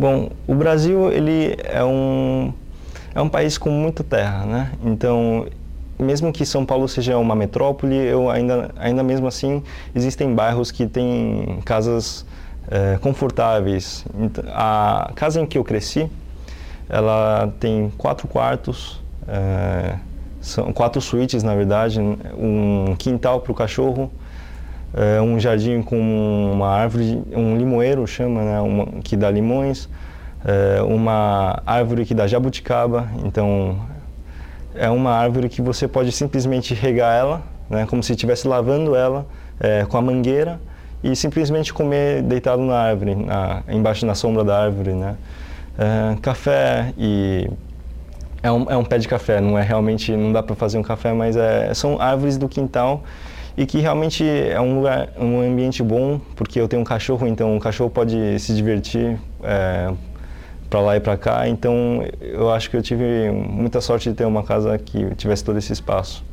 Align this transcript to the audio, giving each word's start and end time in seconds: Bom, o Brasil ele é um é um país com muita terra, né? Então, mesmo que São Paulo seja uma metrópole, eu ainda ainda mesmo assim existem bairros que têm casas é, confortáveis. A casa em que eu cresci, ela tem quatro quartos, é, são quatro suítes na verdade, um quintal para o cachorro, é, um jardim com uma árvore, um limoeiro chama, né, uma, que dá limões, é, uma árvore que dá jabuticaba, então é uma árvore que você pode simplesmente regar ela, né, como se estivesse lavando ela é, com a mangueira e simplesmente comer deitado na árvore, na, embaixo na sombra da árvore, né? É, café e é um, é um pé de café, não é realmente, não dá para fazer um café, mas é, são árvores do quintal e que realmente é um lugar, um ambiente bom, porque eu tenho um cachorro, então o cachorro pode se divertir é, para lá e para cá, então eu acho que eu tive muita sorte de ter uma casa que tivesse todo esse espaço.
Bom, 0.00 0.30
o 0.46 0.54
Brasil 0.54 1.12
ele 1.12 1.54
é 1.62 1.84
um 1.84 2.54
é 3.14 3.20
um 3.20 3.28
país 3.28 3.58
com 3.58 3.68
muita 3.68 4.02
terra, 4.02 4.46
né? 4.46 4.72
Então, 4.82 5.46
mesmo 5.98 6.32
que 6.32 6.46
São 6.46 6.64
Paulo 6.64 6.88
seja 6.88 7.18
uma 7.18 7.34
metrópole, 7.34 7.96
eu 7.96 8.30
ainda 8.30 8.70
ainda 8.78 9.02
mesmo 9.02 9.26
assim 9.26 9.62
existem 9.94 10.34
bairros 10.34 10.70
que 10.70 10.86
têm 10.86 11.58
casas 11.66 12.24
é, 12.70 12.96
confortáveis. 12.96 14.06
A 14.54 15.12
casa 15.14 15.38
em 15.38 15.44
que 15.44 15.58
eu 15.58 15.64
cresci, 15.64 16.10
ela 16.88 17.52
tem 17.60 17.92
quatro 17.98 18.26
quartos, 18.26 19.02
é, 19.28 19.96
são 20.40 20.72
quatro 20.72 21.02
suítes 21.02 21.42
na 21.42 21.54
verdade, 21.54 22.00
um 22.00 22.94
quintal 22.96 23.42
para 23.42 23.52
o 23.52 23.54
cachorro, 23.54 24.10
é, 24.94 25.20
um 25.20 25.38
jardim 25.38 25.82
com 25.82 26.50
uma 26.52 26.68
árvore, 26.68 27.22
um 27.32 27.56
limoeiro 27.56 28.06
chama, 28.06 28.42
né, 28.42 28.60
uma, 28.60 28.86
que 29.02 29.16
dá 29.16 29.30
limões, 29.30 29.88
é, 30.44 30.82
uma 30.82 31.62
árvore 31.64 32.04
que 32.04 32.14
dá 32.14 32.26
jabuticaba, 32.26 33.08
então 33.24 33.78
é 34.74 34.88
uma 34.90 35.12
árvore 35.12 35.48
que 35.48 35.62
você 35.62 35.86
pode 35.86 36.10
simplesmente 36.12 36.74
regar 36.74 37.16
ela, 37.16 37.42
né, 37.68 37.86
como 37.86 38.02
se 38.02 38.12
estivesse 38.12 38.48
lavando 38.48 38.96
ela 38.96 39.26
é, 39.60 39.84
com 39.84 39.96
a 39.96 40.02
mangueira 40.02 40.60
e 41.02 41.14
simplesmente 41.14 41.72
comer 41.72 42.22
deitado 42.22 42.62
na 42.62 42.76
árvore, 42.76 43.14
na, 43.14 43.62
embaixo 43.68 44.04
na 44.04 44.14
sombra 44.14 44.44
da 44.44 44.58
árvore, 44.58 44.92
né? 44.92 45.16
É, 45.78 46.16
café 46.20 46.92
e 46.98 47.48
é 48.42 48.50
um, 48.50 48.70
é 48.70 48.76
um 48.76 48.84
pé 48.84 48.98
de 48.98 49.08
café, 49.08 49.40
não 49.40 49.58
é 49.58 49.62
realmente, 49.62 50.14
não 50.14 50.32
dá 50.32 50.42
para 50.42 50.54
fazer 50.54 50.76
um 50.78 50.82
café, 50.82 51.12
mas 51.12 51.36
é, 51.36 51.72
são 51.72 52.00
árvores 52.00 52.36
do 52.36 52.48
quintal 52.48 53.02
e 53.60 53.66
que 53.66 53.78
realmente 53.78 54.26
é 54.26 54.58
um 54.58 54.76
lugar, 54.76 55.10
um 55.18 55.42
ambiente 55.42 55.82
bom, 55.82 56.18
porque 56.34 56.58
eu 56.58 56.66
tenho 56.66 56.80
um 56.80 56.84
cachorro, 56.84 57.26
então 57.26 57.58
o 57.58 57.60
cachorro 57.60 57.90
pode 57.90 58.38
se 58.38 58.54
divertir 58.54 59.18
é, 59.42 59.92
para 60.70 60.80
lá 60.80 60.96
e 60.96 61.00
para 61.00 61.14
cá, 61.18 61.46
então 61.46 62.02
eu 62.22 62.50
acho 62.50 62.70
que 62.70 62.76
eu 62.78 62.80
tive 62.80 63.30
muita 63.30 63.82
sorte 63.82 64.08
de 64.08 64.16
ter 64.16 64.24
uma 64.24 64.42
casa 64.42 64.78
que 64.78 65.14
tivesse 65.14 65.44
todo 65.44 65.58
esse 65.58 65.74
espaço. 65.74 66.24